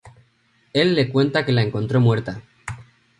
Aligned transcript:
Él 0.73 0.95
le 0.95 1.11
cuenta 1.11 1.45
que 1.45 1.51
la 1.51 1.61
encontró 1.61 1.99
muerta. 1.99 2.41